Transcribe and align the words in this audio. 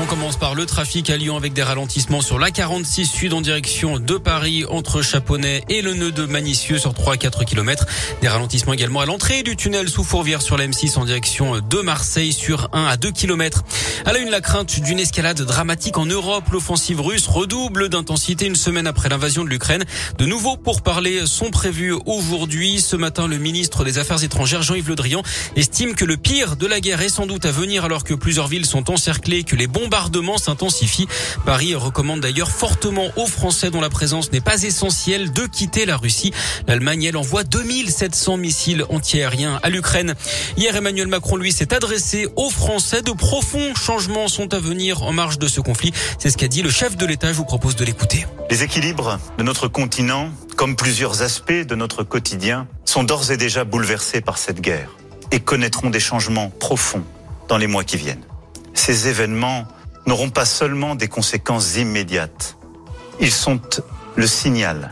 On 0.00 0.06
commence 0.06 0.36
par 0.36 0.54
le 0.54 0.64
trafic 0.64 1.10
à 1.10 1.16
Lyon 1.16 1.36
avec 1.36 1.54
des 1.54 1.62
ralentissements 1.64 2.20
sur 2.20 2.38
la 2.38 2.52
46 2.52 3.04
sud 3.04 3.32
en 3.32 3.40
direction 3.40 3.98
de 3.98 4.16
Paris 4.16 4.64
entre 4.68 5.02
Chaponnet 5.02 5.64
et 5.68 5.82
le 5.82 5.94
nœud 5.94 6.12
de 6.12 6.24
Manicieux 6.24 6.78
sur 6.78 6.94
3 6.94 7.14
à 7.14 7.16
4 7.16 7.42
km. 7.42 7.84
Des 8.22 8.28
ralentissements 8.28 8.74
également 8.74 9.00
à 9.00 9.06
l'entrée 9.06 9.42
du 9.42 9.56
tunnel 9.56 9.88
sous 9.88 10.04
Fourvière 10.04 10.40
sur 10.40 10.56
la 10.56 10.68
M6 10.68 10.98
en 10.98 11.04
direction 11.04 11.58
de 11.58 11.80
Marseille 11.80 12.32
sur 12.32 12.68
1 12.72 12.84
à 12.84 12.96
2 12.96 13.10
km. 13.10 13.64
À 14.04 14.12
la 14.12 14.20
une, 14.20 14.30
la 14.30 14.40
crainte 14.40 14.78
d'une 14.78 15.00
escalade 15.00 15.42
dramatique 15.42 15.98
en 15.98 16.06
Europe. 16.06 16.44
L'offensive 16.52 17.00
russe 17.00 17.26
redouble 17.26 17.88
d'intensité 17.88 18.46
une 18.46 18.54
semaine 18.54 18.86
après 18.86 19.08
l'invasion 19.08 19.42
de 19.42 19.48
l'Ukraine. 19.48 19.84
De 20.16 20.26
nouveaux 20.26 20.56
pourparlers 20.56 21.26
sont 21.26 21.50
prévus 21.50 21.94
aujourd'hui. 22.06 22.80
Ce 22.80 22.94
matin, 22.94 23.26
le 23.26 23.38
ministre 23.38 23.82
des 23.82 23.98
Affaires 23.98 24.22
étrangères, 24.22 24.62
Jean-Yves 24.62 24.90
Le 24.90 24.94
Drian, 24.94 25.22
estime 25.56 25.96
que 25.96 26.04
le 26.04 26.16
pire 26.16 26.54
de 26.54 26.68
la 26.68 26.78
guerre 26.78 27.02
est 27.02 27.08
sans 27.08 27.26
doute 27.26 27.44
à 27.46 27.50
venir 27.50 27.84
alors 27.84 28.04
que 28.04 28.14
plusieurs 28.14 28.46
villes 28.46 28.66
sont 28.66 28.92
encerclées, 28.92 29.42
que 29.42 29.56
les 29.56 29.66
bombes 29.66 29.87
bombardement 29.88 30.36
s'intensifie. 30.36 31.08
Paris 31.46 31.74
recommande 31.74 32.20
d'ailleurs 32.20 32.50
fortement 32.50 33.08
aux 33.16 33.26
Français 33.26 33.70
dont 33.70 33.80
la 33.80 33.88
présence 33.88 34.32
n'est 34.32 34.42
pas 34.42 34.62
essentielle 34.62 35.32
de 35.32 35.46
quitter 35.46 35.86
la 35.86 35.96
Russie. 35.96 36.30
L'Allemagne, 36.66 37.04
elle, 37.04 37.16
envoie 37.16 37.42
2700 37.42 38.36
missiles 38.36 38.84
antiaériens 38.90 39.58
à 39.62 39.70
l'Ukraine. 39.70 40.14
Hier, 40.58 40.76
Emmanuel 40.76 41.08
Macron, 41.08 41.36
lui, 41.36 41.52
s'est 41.52 41.72
adressé 41.72 42.28
aux 42.36 42.50
Français. 42.50 43.00
De 43.00 43.12
profonds 43.12 43.74
changements 43.74 44.28
sont 44.28 44.52
à 44.52 44.58
venir 44.58 45.02
en 45.04 45.12
marge 45.14 45.38
de 45.38 45.48
ce 45.48 45.62
conflit. 45.62 45.94
C'est 46.18 46.28
ce 46.28 46.36
qu'a 46.36 46.48
dit 46.48 46.60
le 46.60 46.70
chef 46.70 46.98
de 46.98 47.06
l'État. 47.06 47.32
Je 47.32 47.38
vous 47.38 47.46
propose 47.46 47.74
de 47.74 47.86
l'écouter. 47.86 48.26
Les 48.50 48.62
équilibres 48.62 49.18
de 49.38 49.42
notre 49.42 49.68
continent, 49.68 50.28
comme 50.56 50.76
plusieurs 50.76 51.22
aspects 51.22 51.66
de 51.66 51.74
notre 51.74 52.02
quotidien, 52.02 52.68
sont 52.84 53.04
d'ores 53.04 53.30
et 53.30 53.38
déjà 53.38 53.64
bouleversés 53.64 54.20
par 54.20 54.36
cette 54.36 54.60
guerre 54.60 54.90
et 55.30 55.40
connaîtront 55.40 55.88
des 55.88 56.00
changements 56.00 56.50
profonds 56.50 57.04
dans 57.48 57.56
les 57.56 57.66
mois 57.66 57.84
qui 57.84 57.96
viennent. 57.96 58.24
Ces 58.74 59.08
événements 59.08 59.66
n'auront 60.08 60.30
pas 60.30 60.46
seulement 60.46 60.94
des 60.94 61.06
conséquences 61.06 61.76
immédiates, 61.76 62.56
ils 63.20 63.30
sont 63.30 63.60
le 64.16 64.26
signal 64.26 64.90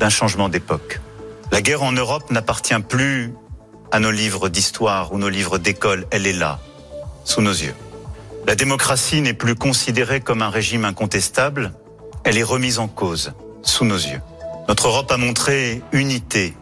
d'un 0.00 0.08
changement 0.08 0.48
d'époque. 0.48 1.00
La 1.52 1.62
guerre 1.62 1.84
en 1.84 1.92
Europe 1.92 2.28
n'appartient 2.32 2.78
plus 2.80 3.32
à 3.92 4.00
nos 4.00 4.10
livres 4.10 4.48
d'histoire 4.48 5.12
ou 5.12 5.18
nos 5.18 5.28
livres 5.28 5.58
d'école, 5.58 6.08
elle 6.10 6.26
est 6.26 6.32
là, 6.32 6.58
sous 7.24 7.40
nos 7.40 7.52
yeux. 7.52 7.74
La 8.48 8.56
démocratie 8.56 9.20
n'est 9.20 9.32
plus 9.32 9.54
considérée 9.54 10.20
comme 10.20 10.42
un 10.42 10.50
régime 10.50 10.84
incontestable, 10.84 11.72
elle 12.24 12.36
est 12.36 12.42
remise 12.42 12.80
en 12.80 12.88
cause, 12.88 13.34
sous 13.62 13.84
nos 13.84 13.96
yeux. 13.96 14.20
Notre 14.66 14.88
Europe 14.88 15.12
a 15.12 15.18
montré 15.18 15.82
unité 15.92 16.54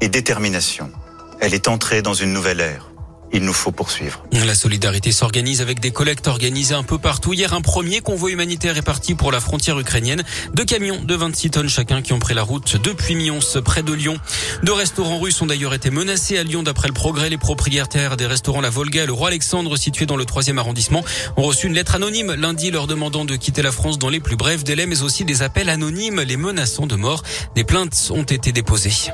et 0.00 0.08
détermination. 0.08 0.90
Elle 1.38 1.54
est 1.54 1.68
entrée 1.68 2.02
dans 2.02 2.12
une 2.12 2.32
nouvelle 2.32 2.60
ère 2.60 2.89
il 3.32 3.42
nous 3.42 3.52
faut 3.52 3.70
poursuivre. 3.70 4.22
La 4.32 4.54
solidarité 4.54 5.12
s'organise 5.12 5.60
avec 5.60 5.80
des 5.80 5.90
collectes 5.90 6.28
organisées 6.28 6.74
un 6.74 6.82
peu 6.82 6.98
partout. 6.98 7.32
Hier, 7.32 7.52
un 7.54 7.60
premier 7.60 8.00
convoi 8.00 8.30
humanitaire 8.30 8.76
est 8.76 8.82
parti 8.82 9.14
pour 9.14 9.32
la 9.32 9.40
frontière 9.40 9.78
ukrainienne. 9.78 10.22
Deux 10.54 10.64
camions 10.64 11.02
de 11.02 11.14
26 11.14 11.50
tonnes 11.50 11.68
chacun 11.68 12.02
qui 12.02 12.12
ont 12.12 12.18
pris 12.18 12.34
la 12.34 12.42
route 12.42 12.76
depuis 12.82 13.14
Mions, 13.14 13.40
près 13.64 13.82
de 13.82 13.92
Lyon. 13.92 14.18
Deux 14.62 14.72
restaurants 14.72 15.18
russes 15.18 15.40
ont 15.42 15.46
d'ailleurs 15.46 15.74
été 15.74 15.90
menacés 15.90 16.38
à 16.38 16.42
Lyon 16.42 16.62
d'après 16.62 16.88
le 16.88 16.94
progrès. 16.94 17.30
Les 17.30 17.38
propriétaires 17.38 18.16
des 18.16 18.26
restaurants 18.26 18.60
La 18.60 18.70
Volga 18.70 19.04
et 19.04 19.06
le 19.06 19.12
Roi 19.12 19.28
Alexandre, 19.28 19.76
situés 19.76 20.06
dans 20.06 20.16
le 20.16 20.24
troisième 20.24 20.58
arrondissement, 20.58 21.04
ont 21.36 21.42
reçu 21.42 21.66
une 21.66 21.74
lettre 21.74 21.94
anonyme 21.94 22.34
lundi 22.34 22.70
leur 22.70 22.86
demandant 22.86 23.24
de 23.24 23.36
quitter 23.36 23.62
la 23.62 23.72
France 23.72 23.98
dans 23.98 24.08
les 24.08 24.20
plus 24.20 24.36
brefs 24.36 24.64
délais, 24.64 24.86
mais 24.86 25.02
aussi 25.02 25.24
des 25.24 25.42
appels 25.42 25.68
anonymes 25.68 26.20
les 26.20 26.36
menaçant 26.36 26.86
de 26.86 26.96
mort. 26.96 27.22
Des 27.54 27.64
plaintes 27.64 28.10
ont 28.14 28.24
été 28.24 28.52
déposées. 28.52 29.12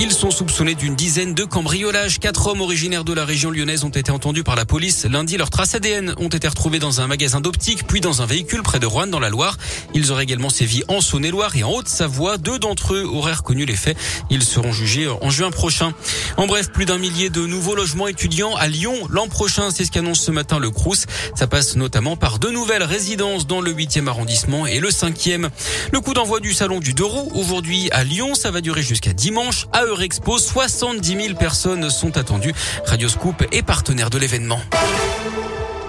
Ils 0.00 0.12
sont 0.12 0.32
soupçonnés 0.32 0.74
d'une 0.74 0.96
dizaine 0.96 1.34
de 1.34 1.44
cambriolages. 1.44 2.18
Quatre 2.18 2.48
hommes 2.48 2.60
originaires 2.60 3.04
de 3.04 3.12
la 3.12 3.24
région 3.24 3.52
lyonnaise 3.52 3.84
ont 3.84 3.90
été 3.90 4.10
entendus 4.10 4.42
par 4.42 4.56
la 4.56 4.64
police. 4.64 5.04
Lundi, 5.04 5.36
leurs 5.36 5.50
traces 5.50 5.76
ADN 5.76 6.14
ont 6.18 6.28
été 6.28 6.48
retrouvées 6.48 6.80
dans 6.80 7.00
un 7.00 7.06
magasin 7.06 7.40
d'optique, 7.40 7.86
puis 7.86 8.00
dans 8.00 8.20
un 8.20 8.26
véhicule 8.26 8.62
près 8.62 8.80
de 8.80 8.86
Rouen, 8.86 9.06
dans 9.06 9.20
la 9.20 9.30
Loire. 9.30 9.56
Ils 9.94 10.10
auraient 10.10 10.24
également 10.24 10.50
sévi 10.50 10.82
en 10.88 11.00
Saône-et-Loire 11.00 11.54
et 11.54 11.62
en 11.62 11.70
Haute-Savoie. 11.70 12.38
Deux 12.38 12.58
d'entre 12.58 12.94
eux 12.94 13.04
auraient 13.04 13.34
reconnu 13.34 13.66
les 13.66 13.76
faits. 13.76 13.96
Ils 14.30 14.42
seront 14.42 14.72
jugés 14.72 15.08
en 15.08 15.30
juin 15.30 15.52
prochain. 15.52 15.92
En 16.36 16.48
bref, 16.48 16.72
plus 16.72 16.86
d'un 16.86 16.98
millier 16.98 17.30
de 17.30 17.46
nouveaux 17.46 17.76
logements 17.76 18.08
étudiants 18.08 18.56
à 18.56 18.66
Lyon 18.66 18.94
l'an 19.10 19.28
prochain. 19.28 19.70
C'est 19.70 19.84
ce 19.84 19.92
qu'annonce 19.92 20.20
ce 20.20 20.32
matin 20.32 20.58
le 20.58 20.70
Crous. 20.70 21.06
Ça 21.36 21.46
passe 21.46 21.76
notamment 21.76 22.16
par 22.16 22.40
deux 22.40 22.50
nouvelles 22.50 22.82
résidences 22.82 23.46
dans 23.46 23.60
le 23.60 23.72
8e 23.72 24.08
arrondissement 24.08 24.66
et 24.66 24.80
le 24.80 24.88
5e. 24.88 25.50
Le 25.92 26.00
coup 26.00 26.14
d'envoi 26.14 26.40
du 26.40 26.52
salon 26.52 26.80
du 26.80 26.94
roues 27.00 27.30
aujourd'hui 27.34 27.88
à 27.92 28.02
Lyon. 28.02 28.34
Ça 28.34 28.50
va 28.50 28.60
durer 28.60 28.82
jusqu'à 28.82 29.12
dimanche. 29.12 29.66
Eurexpo, 29.86 30.38
70 30.38 31.22
000 31.26 31.34
personnes 31.38 31.90
sont 31.90 32.16
attendues. 32.16 32.54
Radio 32.86 33.08
Scoop 33.08 33.44
est 33.52 33.62
partenaire 33.62 34.10
de 34.10 34.18
l'événement. 34.18 34.60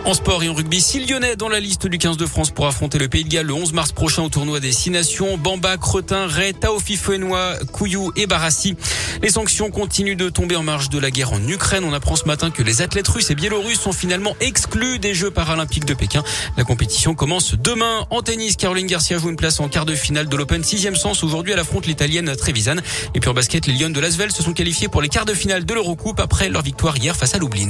En 0.05 0.13
sport 0.13 0.43
et 0.43 0.49
en 0.49 0.53
rugby, 0.53 0.79
6 0.79 1.07
Lyonnais 1.07 1.35
dans 1.35 1.49
la 1.49 1.59
liste 1.59 1.87
du 1.87 1.97
15 1.97 2.17
de 2.17 2.27
France 2.27 2.51
pour 2.51 2.67
affronter 2.67 2.99
le 2.99 3.07
Pays 3.07 3.23
de 3.23 3.29
Galles 3.29 3.47
le 3.47 3.53
11 3.53 3.73
mars 3.73 3.91
prochain 3.91 4.21
au 4.21 4.29
tournoi 4.29 4.59
des 4.59 4.71
6 4.71 4.91
nations. 4.91 5.35
Bamba, 5.37 5.77
Cretin, 5.77 6.27
Ray, 6.27 6.53
Taofi 6.53 6.95
Fouenois, 6.95 7.55
Couillou 7.71 8.11
et 8.15 8.27
Barassi. 8.27 8.75
Les 9.21 9.29
sanctions 9.29 9.71
continuent 9.71 10.17
de 10.17 10.29
tomber 10.29 10.55
en 10.55 10.63
marge 10.63 10.89
de 10.89 10.99
la 10.99 11.11
guerre 11.11 11.33
en 11.33 11.47
Ukraine. 11.47 11.83
On 11.83 11.93
apprend 11.93 12.15
ce 12.15 12.25
matin 12.25 12.51
que 12.51 12.63
les 12.63 12.81
athlètes 12.81 13.07
russes 13.07 13.29
et 13.29 13.35
biélorusses 13.35 13.79
sont 13.79 13.93
finalement 13.93 14.35
exclus 14.39 14.99
des 14.99 15.13
Jeux 15.13 15.31
paralympiques 15.31 15.85
de 15.85 15.93
Pékin. 15.93 16.23
La 16.57 16.63
compétition 16.63 17.15
commence 17.15 17.55
demain. 17.55 18.05
En 18.09 18.21
tennis, 18.21 18.55
Caroline 18.55 18.87
Garcia 18.87 19.17
joue 19.17 19.29
une 19.29 19.35
place 19.35 19.59
en 19.59 19.69
quart 19.69 19.85
de 19.85 19.95
finale 19.95 20.27
de 20.27 20.35
l'Open 20.35 20.63
6 20.63 20.95
sens. 20.95 21.23
Aujourd'hui, 21.23 21.53
elle 21.53 21.59
affronte 21.59 21.85
l'Italienne 21.85 22.35
Trevisan. 22.35 22.77
Et 23.13 23.19
puis 23.19 23.29
en 23.29 23.33
basket, 23.33 23.67
les 23.67 23.73
Lions 23.73 23.89
de 23.89 23.99
Lasvel 23.99 24.31
se 24.31 24.43
sont 24.43 24.53
qualifiés 24.53 24.87
pour 24.87 25.01
les 25.01 25.09
quarts 25.09 25.25
de 25.25 25.33
finale 25.33 25.65
de 25.65 25.73
l'Eurocoupe 25.73 26.19
après 26.19 26.49
leur 26.49 26.61
victoire 26.61 26.97
hier 26.97 27.15
face 27.15 27.35
à 27.35 27.39
Lublin. 27.39 27.69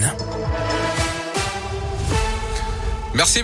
Merci. 3.13 3.33